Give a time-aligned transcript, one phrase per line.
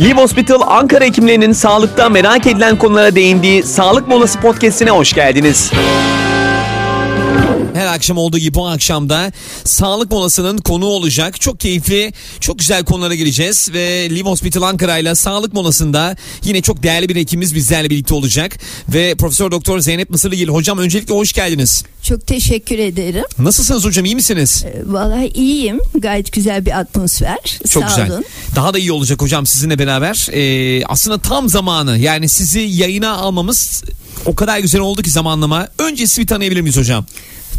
[0.00, 5.72] Live Hospital Ankara hekimlerinin sağlıkta merak edilen konulara değindiği Sağlık Molası Podcast'ine hoş geldiniz.
[7.98, 9.32] Akşam olduğu gibi bu akşam da
[9.64, 11.40] sağlık molasının konuğu olacak.
[11.40, 16.82] Çok keyifli, çok güzel konulara gireceğiz ve Live Hospital Ankara ile sağlık molasında yine çok
[16.82, 18.58] değerli bir hekimimiz bizlerle birlikte olacak.
[18.88, 21.84] Ve Profesör Doktor Zeynep Mısırlıgil hocam öncelikle hoş geldiniz.
[22.02, 23.24] Çok teşekkür ederim.
[23.38, 24.64] Nasılsınız hocam iyi misiniz?
[24.66, 25.80] Ee, Vallahi iyiyim.
[25.94, 27.58] Gayet güzel bir atmosfer.
[27.70, 28.10] Çok Sağ güzel.
[28.12, 28.24] olun.
[28.56, 30.26] Daha da iyi olacak hocam sizinle beraber.
[30.32, 33.82] Ee, aslında tam zamanı yani sizi yayına almamız
[34.26, 35.68] o kadar güzel oldu ki zamanlama.
[35.78, 37.06] Önce sizi tanıyabilir miyiz hocam?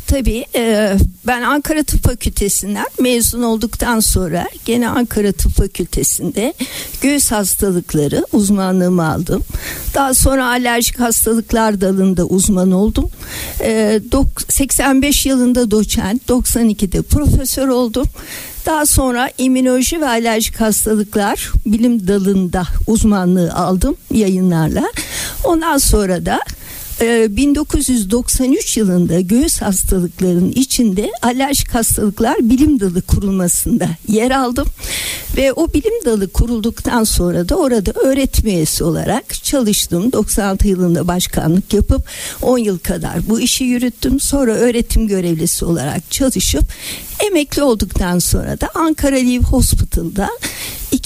[0.07, 0.93] Tabii e,
[1.27, 6.53] ben Ankara Tıp Fakültesinden mezun olduktan sonra gene Ankara Tıp Fakültesinde
[7.01, 9.43] göğüs hastalıkları uzmanlığımı aldım.
[9.95, 13.09] Daha sonra alerjik hastalıklar dalında uzman oldum.
[13.61, 18.05] E, dok- 85 yılında doçent, 92'de profesör oldum.
[18.65, 24.83] Daha sonra immünoloji ve alerjik hastalıklar bilim dalında uzmanlığı aldım yayınlarla.
[25.43, 26.39] Ondan sonra da
[27.01, 34.67] ee, 1993 yılında göğüs hastalıklarının içinde alerjik hastalıklar bilim dalı kurulmasında yer aldım
[35.37, 40.11] ve o bilim dalı kurulduktan sonra da orada öğretim üyesi olarak çalıştım.
[40.11, 42.07] 96 yılında başkanlık yapıp
[42.41, 44.19] 10 yıl kadar bu işi yürüttüm.
[44.19, 46.63] Sonra öğretim görevlisi olarak çalışıp
[47.27, 50.29] emekli olduktan sonra da Ankara Live Hospital'da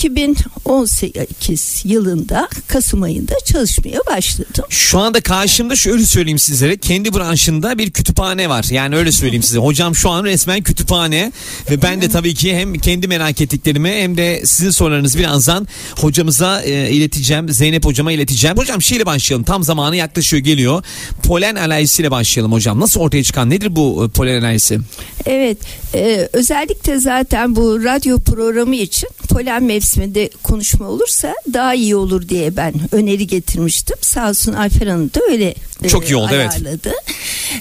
[0.03, 4.65] 2018 yılında Kasım ayında çalışmaya başladım.
[4.69, 6.77] Şu anda karşımda şöyle söyleyeyim sizlere.
[6.77, 8.65] Kendi branşında bir kütüphane var.
[8.71, 9.59] Yani öyle söyleyeyim size.
[9.59, 11.31] Hocam şu an resmen kütüphane.
[11.71, 16.61] Ve ben de tabii ki hem kendi merak ettiklerimi hem de sizin sorularınızı birazdan hocamıza
[16.61, 17.49] e, ileteceğim.
[17.49, 18.57] Zeynep hocama ileteceğim.
[18.57, 19.45] Hocam şeyle başlayalım.
[19.45, 20.83] Tam zamanı yaklaşıyor geliyor.
[21.23, 22.79] Polen alerjisiyle başlayalım hocam.
[22.79, 24.79] Nasıl ortaya çıkan nedir bu e, polen alerjisi?
[25.25, 25.57] Evet,
[25.93, 29.63] e, özellikle zaten bu radyo programı için polen
[29.97, 33.97] mevsiminde konuşma olursa daha iyi olur diye ben öneri getirmiştim.
[34.01, 36.51] Sağ olsun Ayfer Hanım da öyle e, Çok iyi oldu, evet.
[36.51, 36.91] ayarladı.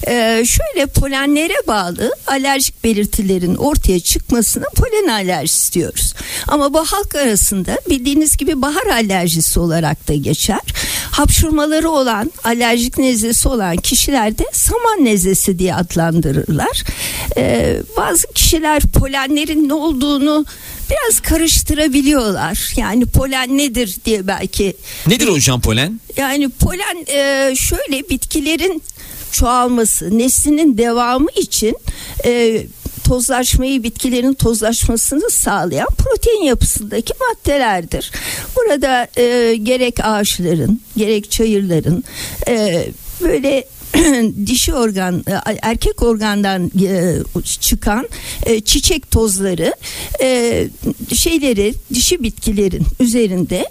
[0.07, 6.15] E, şöyle polenlere bağlı alerjik belirtilerin ortaya çıkmasına polen alerjisi diyoruz.
[6.49, 10.61] Ama bu halk arasında bildiğiniz gibi bahar alerjisi olarak da geçer.
[11.11, 16.83] Hapşurmaları olan, alerjik nezlesi olan kişilerde saman nezlesi diye adlandırırlar.
[17.37, 20.45] Ee, bazı kişiler polenlerin ne olduğunu
[20.93, 22.73] biraz karıştırabiliyorlar.
[22.77, 24.77] Yani polen nedir diye belki
[25.07, 26.01] Nedir hocam polen?
[26.17, 28.83] yani polen e, şöyle bitkilerin
[29.33, 31.77] çoğalması, neslinin devamı için
[32.25, 32.63] e,
[33.05, 38.11] tozlaşmayı, bitkilerin tozlaşmasını sağlayan protein yapısındaki maddelerdir.
[38.57, 42.05] Burada e, gerek ağaçların, gerek çayırların
[42.49, 42.87] e,
[43.21, 43.65] böyle
[44.47, 47.17] dişi organ e, erkek organdan e,
[47.61, 48.09] çıkan
[48.47, 49.75] e, çiçek tozları
[51.15, 53.69] şeyleri dişi bitkilerin üzerinde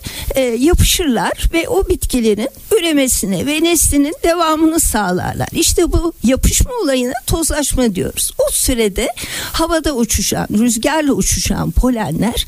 [0.58, 2.50] yapışırlar ve o bitkilerin
[2.80, 5.48] üremesine ve neslinin devamını sağlarlar.
[5.52, 8.32] İşte bu yapışma olayına tozlaşma diyoruz.
[8.48, 9.08] O sürede
[9.52, 12.46] havada uçuşan, rüzgarla uçuşan polenler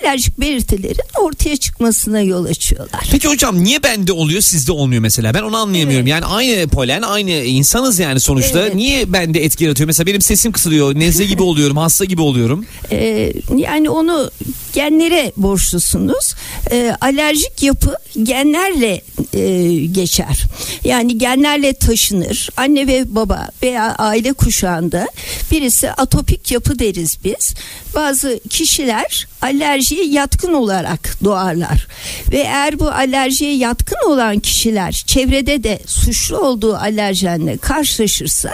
[0.00, 3.08] alerjik belirtilerin ortaya çıkmasına yol açıyorlar.
[3.10, 5.34] Peki hocam niye bende oluyor sizde olmuyor mesela?
[5.34, 6.06] Ben onu anlayamıyorum.
[6.06, 8.60] Yani aynı polen aynı insanız yani sonuçta.
[8.60, 8.74] Evet.
[8.74, 9.86] Niye bende etki yaratıyor?
[9.86, 10.94] Mesela benim sesim kısılıyor.
[10.94, 11.76] Nezle gibi oluyorum.
[11.76, 12.64] Hasta gibi oluyorum.
[12.90, 14.30] Ee, yani onu
[14.72, 16.34] genlere borçlusunuz.
[16.70, 19.02] Ee, alerjik yapı genlerle
[19.34, 20.42] e, geçer.
[20.84, 22.48] Yani genlerle taşınır.
[22.56, 25.06] Anne ve baba veya aile kuşağında
[25.50, 27.54] birisi atopik yapı deriz biz.
[27.94, 31.86] Bazı kişiler alerjiye yatkın olarak doğarlar.
[32.32, 38.50] Ve eğer bu alerjiye yatkın olan kişiler çevrede de suçlu olduğu alerjenle karşılaşırsa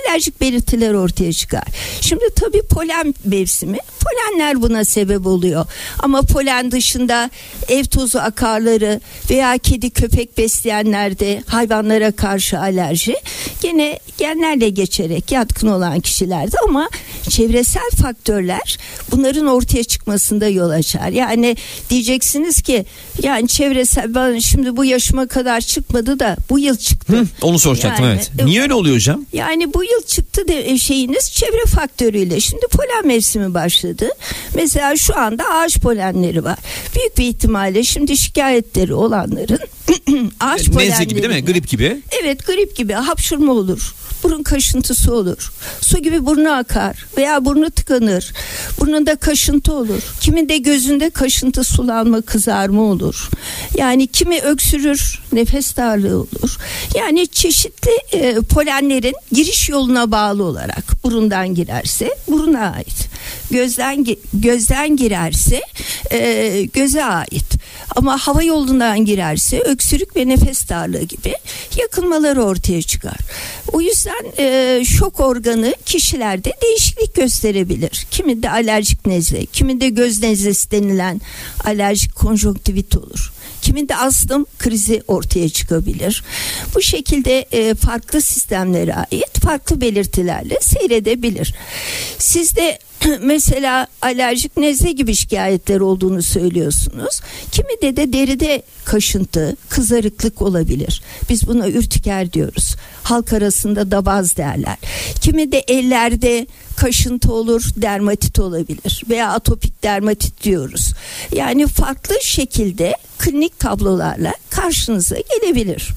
[0.00, 1.64] alerjik belirtiler ortaya çıkar.
[2.00, 3.78] Şimdi tabii polen mevsimi.
[4.00, 5.55] Polenler buna sebep oluyor.
[5.98, 7.30] Ama polen dışında
[7.68, 9.00] ev tozu akarları
[9.30, 13.16] veya kedi köpek besleyenlerde hayvanlara karşı alerji
[13.62, 16.88] gene genlerle geçerek yatkın olan kişilerde ama
[17.28, 18.78] çevresel faktörler
[19.10, 21.08] bunların ortaya çıkmasında yol açar.
[21.08, 21.56] Yani
[21.90, 22.84] diyeceksiniz ki
[23.22, 27.12] yani çevresel ben şimdi bu yaşıma kadar çıkmadı da bu yıl çıktı.
[27.16, 28.44] Hı, onu soracaktım Yani, evet.
[28.44, 29.26] Niye öyle oluyor hocam?
[29.32, 32.40] Yani bu yıl çıktı de e, şeyiniz çevre faktörüyle.
[32.40, 34.08] Şimdi polen mevsimi başladı.
[34.54, 36.58] Mesela şu anda ağaç polenleri var.
[36.96, 39.58] Büyük bir ihtimalle şimdi şikayetleri olanların
[40.40, 41.52] ağaç Nezle gibi değil mi?
[41.52, 42.02] Grip gibi.
[42.22, 43.94] Evet grip gibi hapşurma olur.
[44.22, 45.52] burun kaşıntısı olur.
[45.80, 48.32] Su gibi burnu akar veya burnu tıkanır.
[48.80, 50.02] Burnunda kaşıntı olur.
[50.20, 53.30] Kiminde gözünde kaşıntı, sulanma, kızarma olur.
[53.76, 56.56] Yani kimi öksürür, nefes darlığı olur.
[56.94, 63.08] Yani çeşitli e, polenlerin giriş yoluna bağlı olarak burundan girerse buruna ait.
[63.50, 65.62] Gözden gözden girerse
[66.12, 67.56] e, göze ait.
[67.96, 71.34] Ama hava yolundan girerse öksürük ve nefes darlığı gibi
[71.76, 73.16] yakınmalar ortaya çıkar.
[73.72, 78.06] O yüzden e, şok organı kişilerde değişiklik gösterebilir.
[78.10, 81.20] Kiminde alerjik nezle, kiminde göz nezlesi denilen
[81.64, 83.32] alerjik konjonktivit olur.
[83.62, 86.24] Kiminde astım krizi ortaya çıkabilir.
[86.74, 91.54] Bu şekilde e, farklı sistemlere ait farklı belirtilerle seyredebilir.
[92.18, 92.78] Sizde
[93.22, 97.20] mesela alerjik nezle gibi şikayetler olduğunu söylüyorsunuz.
[97.52, 101.02] Kimi de de deride kaşıntı, kızarıklık olabilir.
[101.30, 102.76] Biz buna ürtiker diyoruz.
[103.02, 104.76] Halk arasında dabaz derler.
[105.20, 106.46] Kimi de ellerde
[106.76, 110.92] kaşıntı olur, dermatit olabilir veya atopik dermatit diyoruz.
[111.32, 115.88] Yani farklı şekilde klinik tablolarla karşınıza gelebilir.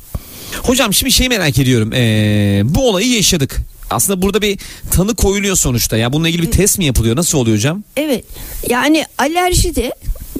[0.63, 1.93] Hocam şimdi şey merak ediyorum.
[1.93, 4.59] Ee, bu olayı yaşadık aslında burada bir
[4.91, 5.97] tanı koyuluyor sonuçta.
[5.97, 7.15] Ya bununla ilgili bir test mi yapılıyor?
[7.15, 7.83] Nasıl oluyor hocam?
[7.97, 8.25] Evet.
[8.69, 9.93] Yani alerjide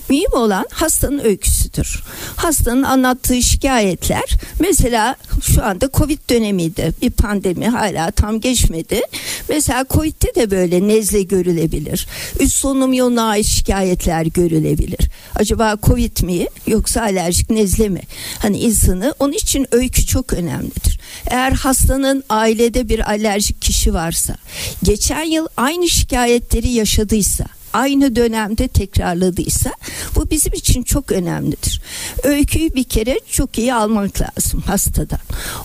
[0.09, 2.03] mühim olan hastanın öyküsüdür.
[2.35, 4.23] Hastanın anlattığı şikayetler
[4.59, 6.93] mesela şu anda Covid dönemiydi.
[7.01, 9.01] Bir pandemi hala tam geçmedi.
[9.49, 12.07] Mesela Covid'de de böyle nezle görülebilir.
[12.39, 15.09] Üst solunum yoluna ait şikayetler görülebilir.
[15.35, 18.01] Acaba Covid mi yoksa alerjik nezle mi?
[18.39, 20.99] Hani insanı onun için öykü çok önemlidir.
[21.27, 24.35] Eğer hastanın ailede bir alerjik kişi varsa,
[24.83, 29.71] geçen yıl aynı şikayetleri yaşadıysa aynı dönemde tekrarladıysa
[30.15, 31.81] bu bizim için çok önemlidir.
[32.23, 35.19] Öyküyü bir kere çok iyi almak lazım hastadan.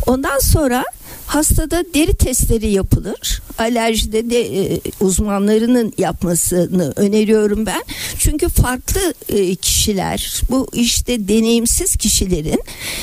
[0.06, 0.84] Ondan sonra
[1.26, 3.42] Hastada deri testleri yapılır.
[3.58, 7.82] Alerjide de e, uzmanlarının yapmasını öneriyorum ben.
[8.18, 12.62] Çünkü farklı e, kişiler bu işte deneyimsiz kişilerin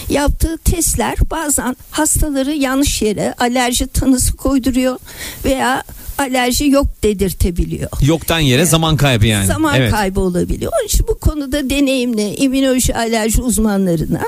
[0.09, 4.97] yaptığı testler bazen hastaları yanlış yere alerji tanısı koyduruyor
[5.45, 5.83] veya
[6.21, 7.89] alerji yok dedirtebiliyor.
[8.01, 9.45] Yoktan yere zaman kaybı yani.
[9.45, 9.91] Zaman evet.
[9.91, 10.71] kaybı olabiliyor.
[10.79, 14.21] Onun için bu konuda deneyimli immünoloji alerji uzmanlarına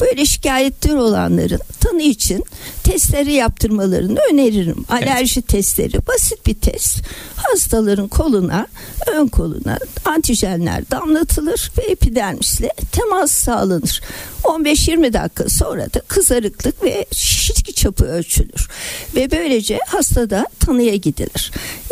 [0.00, 2.44] böyle şikayetler olanların tanı için
[2.84, 4.84] testleri yaptırmalarını öneririm.
[4.88, 5.48] Alerji evet.
[5.48, 7.02] testleri basit bir test.
[7.36, 8.66] Hastaların koluna,
[9.06, 14.00] ön koluna antijenler damlatılır ve epidermisle temas sağlanır.
[14.42, 18.68] 15-20 dakika sonra da kızarıklık ve şişki çapı ölçülür.
[19.14, 21.37] Ve böylece hastada tanıya gidilir.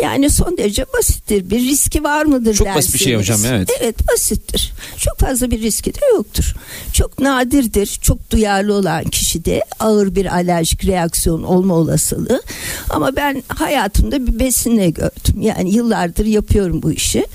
[0.02, 1.50] Yani son derece basittir.
[1.50, 2.84] Bir riski var mıdır Çok dersiniz.
[2.84, 3.70] basit bir şey hocam evet.
[3.80, 4.72] Evet basittir.
[4.96, 6.54] Çok fazla bir riski de yoktur.
[6.92, 7.86] Çok nadirdir.
[8.02, 12.42] Çok duyarlı olan kişide ağır bir alerjik reaksiyon olma olasılığı.
[12.90, 15.40] Ama ben hayatımda bir besinle gördüm.
[15.40, 17.26] Yani yıllardır yapıyorum bu işi.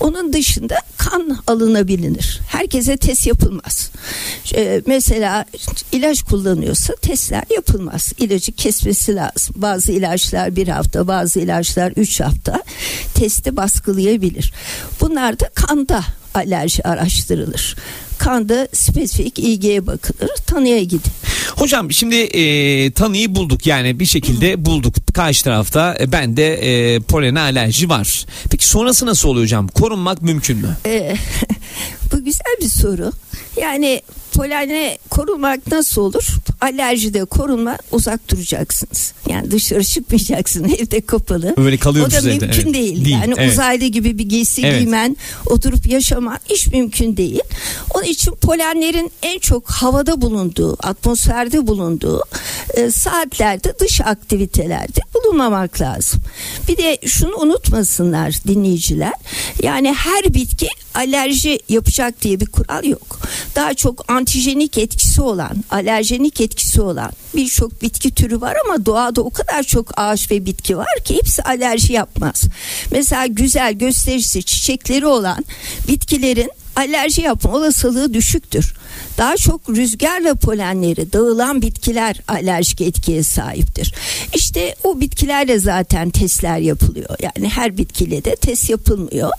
[0.00, 2.40] Onun dışında kan alınabilir.
[2.48, 3.90] Herkese test yapılmaz.
[4.54, 5.44] Ee, mesela
[5.92, 8.12] ilaç kullanıyorsa testler yapılmaz.
[8.18, 9.54] İlacı kesmesi lazım.
[9.56, 11.49] Bazı ilaçlar bir hafta, bazı ilaçlar
[11.96, 12.62] üç hafta
[13.14, 14.52] testi baskılayabilir.
[15.00, 16.04] Bunlar da kanda
[16.34, 17.76] alerji araştırılır
[18.20, 20.30] kanda spesifik ilgiye bakılır.
[20.46, 21.12] Tanıya gidin.
[21.56, 24.94] Hocam şimdi e, tanıyı bulduk yani bir şekilde bulduk.
[25.14, 28.26] Karşı tarafta e, bende e, polen alerji var.
[28.50, 29.68] Peki sonrası nasıl oluyor hocam?
[29.68, 30.76] Korunmak mümkün mü?
[30.86, 31.16] E,
[32.12, 33.12] bu güzel bir soru.
[33.60, 34.02] Yani
[34.32, 36.26] polenle korunmak nasıl olur?
[36.60, 39.12] Alerjide korunma uzak duracaksınız.
[39.28, 41.54] Yani dışarı çıkmayacaksın evde kapalı.
[41.56, 42.74] Böyle kalıyor O da mümkün evet.
[42.74, 43.04] değil.
[43.04, 43.08] değil.
[43.08, 43.52] Yani evet.
[43.52, 44.80] uzaylı gibi bir giysi evet.
[44.80, 47.40] giymen, oturup yaşaman hiç mümkün değil.
[47.94, 52.22] Onun için polenlerin en çok havada bulunduğu, atmosferde bulunduğu
[52.74, 56.20] e, saatlerde dış aktivitelerde bulunmamak lazım.
[56.68, 59.12] Bir de şunu unutmasınlar dinleyiciler.
[59.62, 63.18] Yani her bitki alerji yapacak diye bir kural yok.
[63.54, 69.30] Daha çok antijenik etkisi olan, alerjenik etkisi olan birçok bitki türü var ama doğada o
[69.30, 72.44] kadar çok ağaç ve bitki var ki hepsi alerji yapmaz.
[72.90, 75.44] Mesela güzel gösterişli çiçekleri olan
[75.88, 76.50] bitkilerin
[76.80, 78.74] alerji yapma olasılığı düşüktür.
[79.18, 83.94] Daha çok rüzgarla polenleri dağılan bitkiler alerjik etkiye sahiptir.
[84.34, 87.16] İşte o bitkilerle zaten testler yapılıyor.
[87.22, 89.30] Yani her bitkiyle de test yapılmıyor.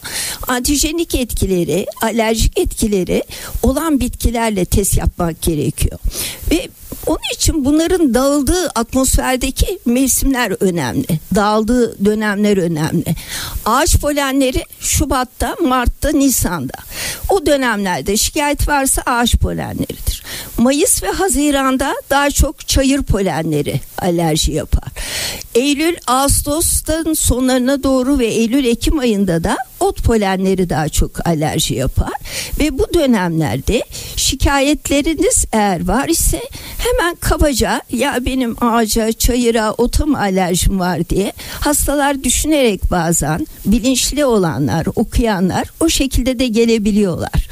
[0.47, 3.23] Antijenik etkileri, alerjik etkileri
[3.63, 5.99] olan bitkilerle test yapmak gerekiyor.
[6.51, 6.69] Ve
[7.07, 11.07] onun için bunların dağıldığı atmosferdeki mevsimler önemli.
[11.35, 13.15] Dağıldığı dönemler önemli.
[13.65, 16.73] Ağaç polenleri Şubat'ta, Mart'ta, Nisan'da.
[17.29, 20.23] o dönemlerde şikayet varsa ağaç polenleridir.
[20.57, 24.89] Mayıs ve Haziran'da daha çok çayır polenleri alerji yapar.
[25.55, 32.13] Eylül, Ağustos'tan sonlarına doğru ve Eylül-Ekim ayında da ot polenleri daha çok alerji yapar.
[32.59, 33.83] Ve bu dönemlerde
[34.15, 36.41] şikayetleriniz eğer var ise
[36.77, 41.09] hemen kabaca ya benim ağaca, çayıra, ota mı alerjim var?
[41.09, 47.47] diye hastalar düşünerek bazen bilinçli olanlar, okuyanlar o şekilde de gelebiliyorlar.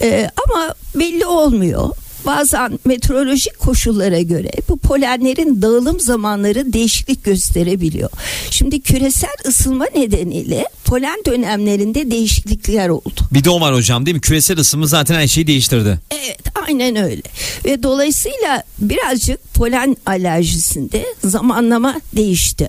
[0.00, 1.90] Ee, ama belli olmuyor
[2.26, 8.10] bazen meteorolojik koşullara göre bu polenlerin dağılım zamanları değişiklik gösterebiliyor.
[8.50, 13.20] Şimdi küresel ısınma nedeniyle polen dönemlerinde değişiklikler oldu.
[13.32, 14.20] Bir de o var hocam değil mi?
[14.20, 15.98] Küresel ısınma zaten her şeyi değiştirdi.
[16.10, 16.33] Evet
[16.66, 17.22] aynen öyle.
[17.64, 22.68] Ve dolayısıyla birazcık polen alerjisinde zamanlama değişti.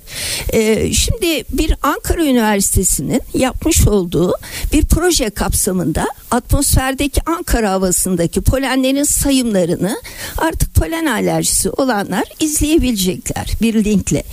[0.54, 4.34] Ee, şimdi bir Ankara Üniversitesi'nin yapmış olduğu
[4.74, 10.02] bir proje kapsamında atmosferdeki Ankara havasındaki polenlerin sayımlarını
[10.38, 14.24] artık polen alerjisi olanlar izleyebilecekler bir linkle.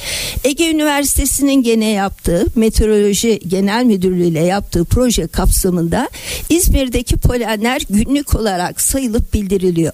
[0.45, 6.09] Ege Üniversitesi'nin gene yaptığı meteoroloji genel müdürlüğü ile yaptığı proje kapsamında
[6.49, 9.93] İzmir'deki polenler günlük olarak sayılıp bildiriliyor.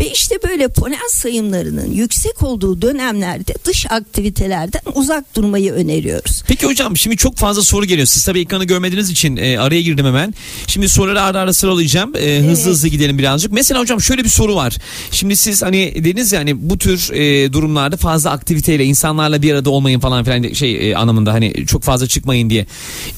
[0.00, 6.42] Ve işte böyle polen sayımlarının yüksek olduğu dönemlerde dış aktivitelerden uzak durmayı öneriyoruz.
[6.46, 8.06] Peki hocam şimdi çok fazla soru geliyor.
[8.06, 10.34] Siz tabii ekranı görmediğiniz için e, araya girdim hemen.
[10.66, 12.16] Şimdi soruları ara ara sıralayacağım.
[12.16, 12.66] E, hızlı Evet.
[12.66, 13.52] hızlı gidelim birazcık.
[13.52, 14.76] Mesela hocam şöyle bir soru var.
[15.10, 19.70] Şimdi siz hani dediniz ya hani bu tür e, durumlarda fazla aktiviteyle insanlarla bir arada
[19.70, 22.66] olmayın falan filan şey e, anlamında hani çok fazla çıkmayın diye.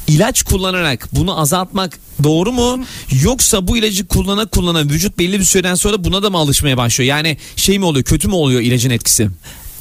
[0.08, 2.84] İlaç kullanarak bunu azaltmak doğru mu?
[3.22, 7.08] Yoksa bu ilacı kullana kullana vücut belli bir süreden sonra buna da mı alışmaya başlıyor?
[7.08, 9.28] Yani şey mi oluyor kötü mü oluyor ilacın etkisi?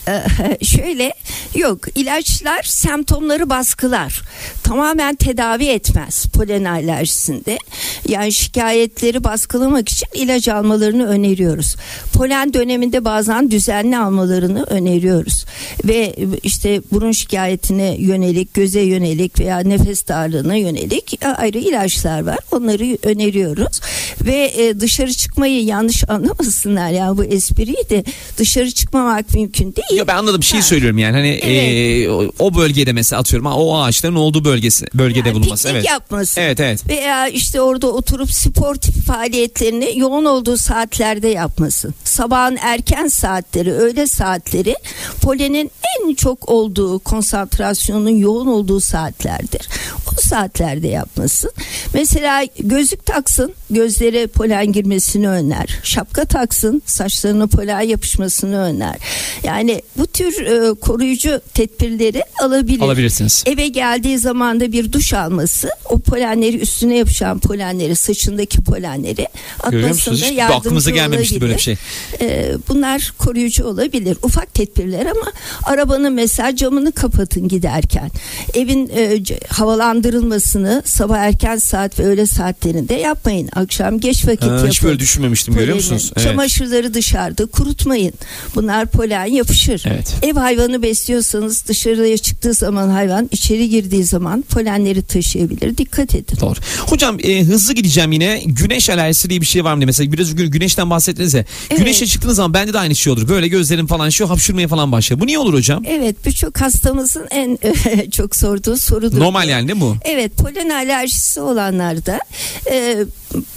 [0.07, 0.23] Ee,
[0.65, 1.13] şöyle
[1.55, 4.21] yok ilaçlar semptomları baskılar
[4.63, 7.57] tamamen tedavi etmez polen alerjisinde
[8.07, 11.75] yani şikayetleri baskılamak için ilaç almalarını öneriyoruz
[12.13, 15.45] polen döneminde bazen düzenli almalarını öneriyoruz
[15.85, 22.97] ve işte burun şikayetine yönelik göze yönelik veya nefes darlığına yönelik ayrı ilaçlar var onları
[23.03, 23.81] öneriyoruz
[24.25, 28.03] ve e, dışarı çıkmayı yanlış anlamasınlar yani bu espriyi de
[28.37, 30.65] dışarı çıkmamak mümkün değil Yo ben anladım bir şey Ha.
[30.65, 32.05] söylüyorum yani hani Evet.
[32.07, 35.89] e, o- o bölgede mesela atıyorum o ağaçların olduğu bölgesi bölgede Yani bulunması piknik evet.
[35.91, 36.41] yapması.
[36.41, 36.89] Evet evet.
[36.89, 41.93] Veya işte orada oturup sportif faaliyetlerini yoğun olduğu saatlerde yapmasın.
[42.03, 44.75] Sabahın erken saatleri, öğle saatleri
[45.21, 49.69] polenin en çok olduğu, konsantrasyonun yoğun olduğu saatlerdir.
[50.07, 51.51] O saatlerde yapmasın.
[51.93, 55.79] Mesela gözlük taksın, gözlere polen girmesini önler.
[55.83, 58.95] Şapka taksın, saçlarına polen yapışmasını önler.
[59.43, 62.81] Yani bu tür e, koruyucu tedbirleri alabilir.
[62.81, 63.43] Alabilirsiniz.
[63.45, 67.39] Eve geldiği zaman da bir duş alması o polenleri üstüne yapışan
[67.79, 69.27] polenleri saçındaki polenleri
[69.71, 71.75] Görüyor bu yardımcı aklımıza gelmemişti böyle bir şey.
[72.21, 74.17] Ee, bunlar koruyucu olabilir.
[74.23, 75.31] Ufak tedbirler ama
[75.63, 78.11] arabanın mesela camını kapatın giderken.
[78.53, 83.49] Evin e, havalandırılmasını sabah erken saat ve öğle saatlerinde yapmayın.
[83.55, 84.67] Akşam geç vakit Ha, yapın.
[84.67, 85.91] hiç böyle düşünmemiştim görüyor Poleni.
[85.91, 86.11] musunuz?
[86.15, 86.27] Evet.
[86.27, 88.13] Çamaşırları dışarıda kurutmayın.
[88.55, 89.83] Bunlar polen yapışır.
[89.87, 90.15] Evet.
[90.23, 95.77] Ev hayvanı besliyorsanız dışarıya çıktığı zaman hayvan içeri girdiği zaman polenleri taşıyabilir.
[95.77, 96.37] Dikkat edin.
[96.41, 96.59] Doğru.
[96.85, 98.41] Hocam e, hızlı gideceğim yine.
[98.45, 99.85] Güneş alerjisi diye bir şey var mı diye.
[99.85, 101.45] Mesela biraz gü- güneşten bahsettiniz ya.
[101.69, 101.79] Evet.
[101.79, 103.27] Güneşe çıktığınız zaman bende de aynı şey olur.
[103.27, 105.19] Böyle gözlerim falan şey hapşırmaya falan başlıyor.
[105.21, 105.83] Bu niye olur hocam?
[105.87, 107.59] Evet birçok hastamızın en
[108.11, 109.19] çok sorduğu sorudur.
[109.19, 109.95] Normal yani değil mi bu?
[110.03, 112.19] Evet polen alerjisi olanlarda
[112.71, 112.97] e,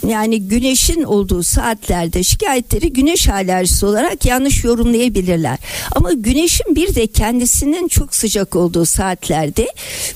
[0.06, 5.58] yani güneşin olduğu saatlerde şikayetleri güneş alerjisi olarak yanlış yorumlayabilirler.
[5.92, 9.68] Ama güneşin bir de kendisinin çok sıcak olduğu saatlerde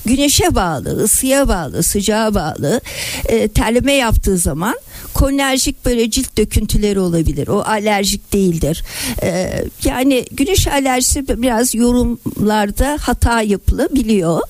[0.05, 2.81] güneşe bağlı, ısıya bağlı, sıcağa bağlı
[3.25, 4.75] e, terleme yaptığı zaman
[5.13, 7.47] kolinerjik böyle cilt döküntüleri olabilir.
[7.47, 8.83] O alerjik değildir.
[9.23, 14.41] E, yani güneş alerjisi biraz yorumlarda hata yapılabiliyor.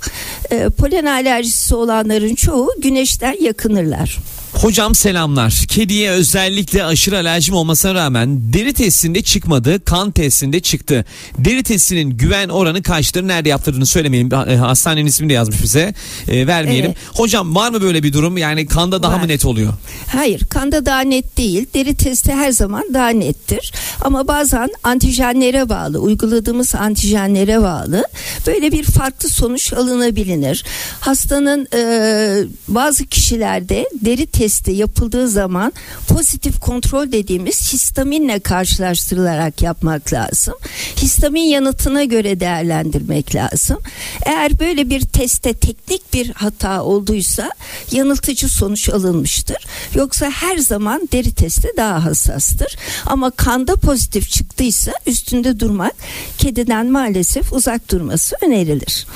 [0.51, 4.17] E, polen alerjisi olanların çoğu güneşten yakınırlar.
[4.61, 5.63] Hocam selamlar.
[5.67, 11.05] Kediye özellikle aşırı alerjim olmasına rağmen deri testinde çıkmadı, kan testinde çıktı.
[11.37, 13.27] Deri testinin güven oranı kaçtır?
[13.27, 14.33] Nerede yaptırdığını söylemeyelim.
[14.33, 15.93] E, Hastanenin ismini de yazmış bize.
[16.27, 16.85] E, vermeyelim.
[16.85, 17.17] Evet.
[17.17, 18.37] Hocam var mı böyle bir durum?
[18.37, 19.21] Yani kanda daha Var.
[19.21, 19.73] mı net oluyor?
[20.07, 21.65] Hayır kanda daha net değil.
[21.73, 23.73] Deri testi her zaman daha nettir.
[24.01, 28.03] Ama bazen antijenlere bağlı uyguladığımız antijenlere bağlı
[28.47, 30.63] Böyle bir farklı sonuç alınabilir.
[30.99, 35.73] Hastanın e, bazı kişilerde deri testi yapıldığı zaman
[36.07, 40.53] pozitif kontrol dediğimiz histaminle karşılaştırılarak yapmak lazım.
[40.97, 43.77] Histamin yanıtına göre değerlendirmek lazım.
[44.25, 47.51] Eğer böyle bir teste teknik bir hata olduysa
[47.91, 49.57] yanıltıcı sonuç alınmıştır.
[49.95, 52.77] Yoksa her zaman deri testi daha hassastır.
[53.05, 55.93] Ama kanda pozitif çıktıysa üstünde durmak
[56.37, 59.07] kediden maalesef uzak durması önerilir.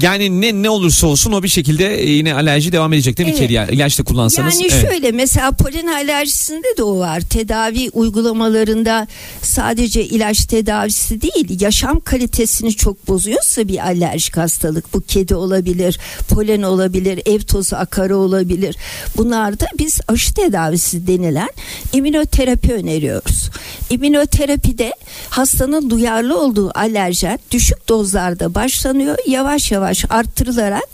[0.00, 3.40] Yani ne ne olursa olsun o bir şekilde yine alerji devam edecek değil mi Evet.
[3.42, 3.52] kedi?
[3.52, 4.54] Yani ilaç da kullansanız.
[4.54, 4.90] Yani Evet.
[4.90, 7.20] şöyle mesela polen alerjisinde de o var.
[7.20, 9.06] Tedavi uygulamalarında
[9.42, 14.94] sadece ilaç tedavisi değil, yaşam kalitesini çok bozuyorsa bir alerjik hastalık.
[14.94, 18.76] Bu kedi olabilir, polen olabilir, ev tozu akarı olabilir.
[19.16, 21.50] Bunlarda biz aşı tedavisi denilen
[21.92, 23.50] immünoterapi öneriyoruz.
[23.90, 24.92] İmmünoterapide
[25.30, 29.16] hastanın duyarlı olduğu alerjen düşük dozlarda başlanıyor.
[29.26, 30.88] Yavaş yavaş arttırılarak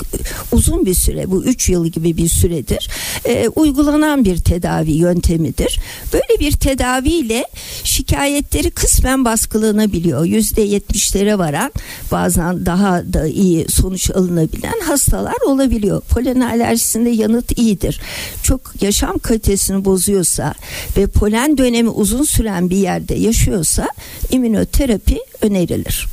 [0.53, 2.89] uzun bir süre bu 3 yıl gibi bir süredir
[3.25, 5.81] e, uygulanan bir tedavi yöntemidir.
[6.13, 7.45] Böyle bir tedaviyle
[7.85, 10.25] şikayetleri kısmen baskılanabiliyor.
[10.25, 11.73] %70'lere varan
[12.13, 16.01] bazen daha da iyi sonuç alınabilen hastalar olabiliyor.
[16.01, 18.01] Polen alerjisinde yanıt iyidir.
[18.43, 20.55] Çok yaşam kalitesini bozuyorsa
[20.97, 23.89] ve polen dönemi uzun süren bir yerde yaşıyorsa
[24.31, 26.07] immünoterapi önerilir.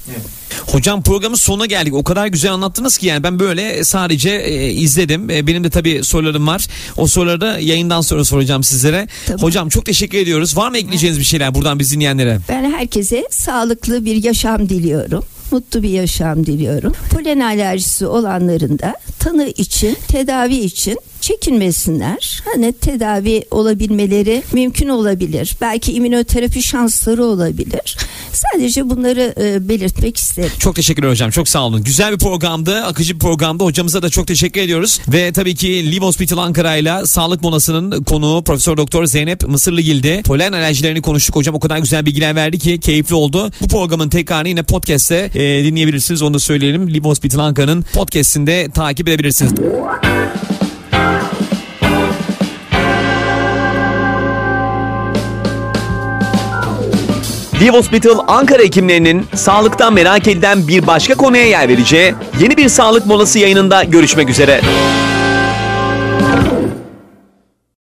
[0.68, 1.94] Hocam programın sonuna geldik.
[1.94, 5.30] O kadar güzel anlattınız ki yani ben böyle sadece e, izledim.
[5.30, 6.68] E, benim de tabii sorularım var.
[6.98, 9.08] O soruları da yayından sonra soracağım sizlere.
[9.26, 9.42] Tamam.
[9.42, 10.58] Hocam çok teşekkür ediyoruz.
[10.58, 12.40] Var mı ekleyeceğiniz bir şeyler buradan biz dinleyenlere?
[12.50, 15.24] Ben herkese sağlıklı bir yaşam diliyorum.
[15.52, 16.94] Mutlu bir yaşam diliyorum.
[17.12, 22.44] Polen alerjisi olanların da tanı için, tedavi için çekinmesinler.
[22.54, 25.56] Hani tedavi olabilmeleri mümkün olabilir.
[25.62, 27.98] Belki immünoterapi şansları olabilir.
[28.34, 30.52] Sadece bunları e, belirtmek isterim.
[30.60, 31.32] Çok teşekkürler hocam.
[31.32, 31.84] Çok sağ olun.
[31.84, 32.84] Güzel bir programdı.
[32.84, 33.64] Akıcı bir programdı.
[33.64, 35.00] Hocamıza da çok teşekkür ediyoruz.
[35.08, 40.22] Ve tabii ki Live Hospital Ankara ile sağlık molasının konuğu Profesör Doktor Zeynep Mısırlıgil'di.
[40.26, 41.36] Polen alerjilerini konuştuk.
[41.36, 43.52] Hocam o kadar güzel bilgiler verdi ki keyifli oldu.
[43.62, 46.22] Bu programın tekrarını yine podcast'te e, dinleyebilirsiniz.
[46.22, 46.94] Onu da söyleyelim.
[46.94, 49.54] Live Hospital Ankara'nın podcast'inde takip edebilirsiniz.
[57.62, 63.06] Live Hospital Ankara hekimlerinin sağlıktan merak edilen bir başka konuya yer vereceği yeni bir sağlık
[63.06, 64.62] molası yayınında görüşmek üzere.